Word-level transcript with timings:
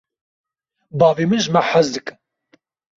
Bavê 0.99 1.25
min 1.29 1.41
ji 1.43 1.49
me 1.53 1.61
hez 1.69 1.87
dike. 1.93 2.13